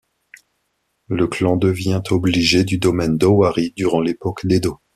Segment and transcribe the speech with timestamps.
[1.09, 4.79] Le clan devient obligé du domaine d'Owari durant l'époque d'Edo.